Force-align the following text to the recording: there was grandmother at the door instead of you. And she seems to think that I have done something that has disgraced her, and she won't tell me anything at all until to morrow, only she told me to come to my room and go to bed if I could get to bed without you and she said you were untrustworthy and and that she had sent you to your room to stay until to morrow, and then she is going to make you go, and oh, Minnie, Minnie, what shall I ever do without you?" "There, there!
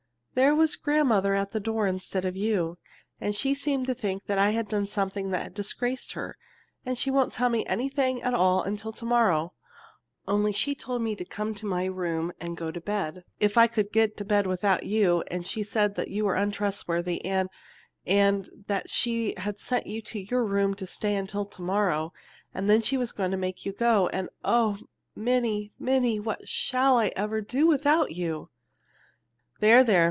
there 0.33 0.55
was 0.55 0.77
grandmother 0.77 1.35
at 1.35 1.51
the 1.51 1.59
door 1.59 1.85
instead 1.87 2.23
of 2.23 2.37
you. 2.37 2.77
And 3.19 3.35
she 3.35 3.53
seems 3.53 3.85
to 3.87 3.93
think 3.93 4.25
that 4.27 4.39
I 4.39 4.51
have 4.51 4.69
done 4.69 4.85
something 4.87 5.29
that 5.31 5.43
has 5.43 5.51
disgraced 5.51 6.13
her, 6.13 6.37
and 6.85 6.97
she 6.97 7.11
won't 7.11 7.33
tell 7.33 7.49
me 7.49 7.65
anything 7.65 8.23
at 8.23 8.33
all 8.33 8.63
until 8.63 8.93
to 8.93 9.03
morrow, 9.05 9.53
only 10.27 10.53
she 10.53 10.73
told 10.73 11.01
me 11.01 11.15
to 11.17 11.25
come 11.25 11.53
to 11.55 11.65
my 11.65 11.83
room 11.85 12.31
and 12.39 12.55
go 12.57 12.71
to 12.71 12.79
bed 12.79 13.23
if 13.41 13.57
I 13.57 13.67
could 13.67 13.91
get 13.91 14.15
to 14.17 14.25
bed 14.25 14.47
without 14.47 14.83
you 14.85 15.21
and 15.29 15.45
she 15.45 15.63
said 15.63 16.01
you 16.07 16.23
were 16.25 16.35
untrustworthy 16.35 17.23
and 17.25 17.49
and 18.05 18.49
that 18.67 18.89
she 18.89 19.35
had 19.35 19.59
sent 19.59 19.85
you 19.85 20.01
to 20.03 20.19
your 20.19 20.45
room 20.45 20.73
to 20.75 20.87
stay 20.87 21.13
until 21.15 21.43
to 21.43 21.61
morrow, 21.61 22.13
and 22.53 22.69
then 22.69 22.81
she 22.81 22.95
is 22.95 23.11
going 23.11 23.31
to 23.31 23.37
make 23.37 23.65
you 23.65 23.73
go, 23.73 24.07
and 24.07 24.29
oh, 24.45 24.77
Minnie, 25.13 25.73
Minnie, 25.77 26.21
what 26.21 26.47
shall 26.47 26.97
I 26.97 27.11
ever 27.17 27.41
do 27.41 27.67
without 27.67 28.11
you?" 28.11 28.49
"There, 29.59 29.83
there! 29.83 29.91